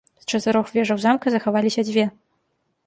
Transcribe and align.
З 0.21 0.31
чатырох 0.31 0.71
вежаў 0.77 1.03
замка 1.05 1.35
захаваліся 1.37 1.81
дзве. 1.91 2.09